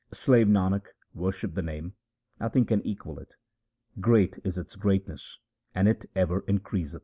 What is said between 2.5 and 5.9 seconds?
can equal it. Great is its greatness, and